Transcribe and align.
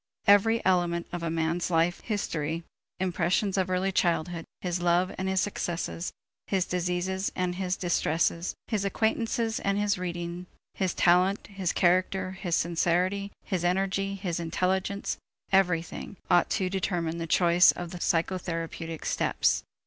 Every 0.25 0.65
element 0.65 1.05
of 1.11 1.21
a 1.21 1.29
man's 1.29 1.69
life 1.69 1.99
history, 2.01 2.63
impressions 2.99 3.55
of 3.55 3.69
early 3.69 3.91
childhood, 3.91 4.45
his 4.59 4.81
love 4.81 5.13
and 5.15 5.29
his 5.29 5.41
successes, 5.41 6.11
his 6.47 6.65
diseases 6.65 7.31
and 7.35 7.53
his 7.53 7.77
distresses, 7.77 8.55
his 8.67 8.83
acquaintances 8.83 9.59
and 9.59 9.77
his 9.77 9.99
reading, 9.99 10.47
his 10.73 10.95
talent, 10.95 11.45
his 11.45 11.71
character, 11.71 12.31
his 12.31 12.55
sincerity, 12.55 13.31
his 13.45 13.63
energy, 13.63 14.15
his 14.15 14.39
intelligence 14.39 15.17
everything 15.51 16.17
ought 16.31 16.49
to 16.49 16.67
determine 16.67 17.19
the 17.19 17.27
choice 17.27 17.71
of 17.71 17.91
the 17.91 17.99
psychotherapeutic 17.99 19.05
steps. 19.05 19.61